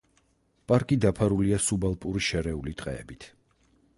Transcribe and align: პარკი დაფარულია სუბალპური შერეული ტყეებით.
პარკი 0.71 0.97
დაფარულია 1.03 1.59
სუბალპური 1.67 2.23
შერეული 2.29 2.75
ტყეებით. 2.83 3.31